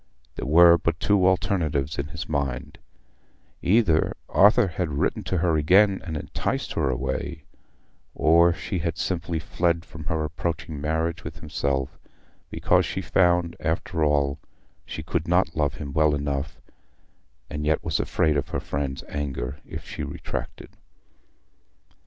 There 0.35 0.47
were 0.47 0.79
but 0.79 0.99
two 0.99 1.27
alternatives 1.27 1.99
in 1.99 2.07
his 2.07 2.27
mind: 2.27 2.79
either 3.61 4.17
Arthur 4.29 4.67
had 4.69 4.89
written 4.97 5.21
to 5.25 5.37
her 5.37 5.57
again 5.57 6.01
and 6.03 6.17
enticed 6.17 6.73
her 6.73 6.89
away, 6.89 7.43
or 8.15 8.51
she 8.51 8.79
had 8.79 8.97
simply 8.97 9.37
fled 9.37 9.85
from 9.85 10.05
her 10.05 10.23
approaching 10.23 10.81
marriage 10.81 11.23
with 11.23 11.37
himself 11.37 11.99
because 12.49 12.83
she 12.83 13.01
found, 13.03 13.55
after 13.59 14.03
all, 14.03 14.39
she 14.87 15.03
could 15.03 15.27
not 15.27 15.55
love 15.55 15.75
him 15.75 15.93
well 15.93 16.15
enough, 16.15 16.59
and 17.47 17.63
yet 17.63 17.83
was 17.83 17.99
afraid 17.99 18.37
of 18.37 18.49
her 18.49 18.59
friends' 18.59 19.03
anger 19.07 19.59
if 19.67 19.85
she 19.87 20.01
retracted. 20.01 20.71